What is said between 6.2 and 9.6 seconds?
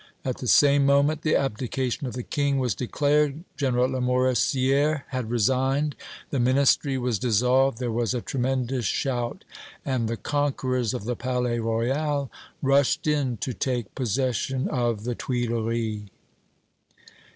The Ministry was dissolved. There was a tremendous shout,